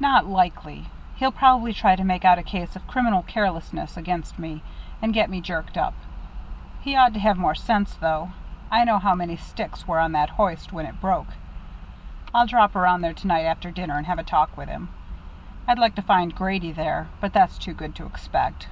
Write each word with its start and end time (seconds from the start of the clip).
"Not 0.00 0.24
likely. 0.24 0.86
He'll 1.16 1.30
probably 1.30 1.74
try 1.74 1.96
to 1.96 2.02
make 2.02 2.24
out 2.24 2.38
a 2.38 2.42
case 2.42 2.76
of 2.76 2.86
criminal 2.86 3.22
carelessness 3.22 3.94
against 3.98 4.38
me, 4.38 4.62
and 5.02 5.12
get 5.12 5.28
me 5.28 5.42
jerked 5.42 5.76
up. 5.76 5.92
He 6.80 6.96
ought 6.96 7.12
to 7.12 7.20
have 7.20 7.36
more 7.36 7.54
sense, 7.54 7.92
though. 7.92 8.30
I 8.70 8.84
know 8.84 8.98
how 8.98 9.14
many 9.14 9.36
sticks 9.36 9.86
were 9.86 10.00
on 10.00 10.12
that 10.12 10.30
hoist 10.30 10.72
when 10.72 10.86
it 10.86 10.98
broke. 10.98 11.26
I'll 12.32 12.46
drop 12.46 12.74
around 12.74 13.02
there 13.02 13.12
to 13.12 13.26
night 13.26 13.44
after 13.44 13.70
dinner 13.70 13.98
and 13.98 14.06
have 14.06 14.18
a 14.18 14.22
talk 14.24 14.56
with 14.56 14.70
him. 14.70 14.88
I'd 15.68 15.78
like 15.78 15.94
to 15.96 16.00
find 16.02 16.34
Grady 16.34 16.72
there 16.72 17.08
but 17.20 17.34
that's 17.34 17.58
too 17.58 17.74
good 17.74 17.94
to 17.96 18.06
expect." 18.06 18.68